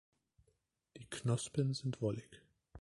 [0.97, 2.41] Die Knospen sind wollig.